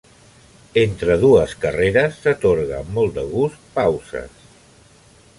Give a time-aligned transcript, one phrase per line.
[0.83, 4.41] Entre dues carreres, s'atorga amb molt de gust pauses.